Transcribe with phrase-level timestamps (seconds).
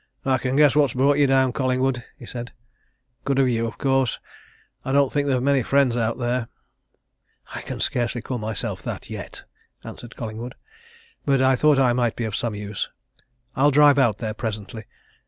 [0.25, 2.53] "I can guess what's brought you down, Collingwood," he said.
[3.23, 4.19] "Good of you, of course
[4.83, 6.47] I don't think they've many friends out there."
[7.53, 9.43] "I can scarcely call myself that yet,"
[9.83, 10.55] answered Collingwood.
[11.23, 12.89] "But I thought I might be of some use.
[13.55, 14.85] I'll drive out there presently.